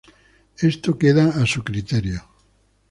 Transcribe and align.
Esto 0.57 0.97
queda 0.97 1.27
a 1.39 1.45
su 1.45 1.63
criterio. 1.63 2.23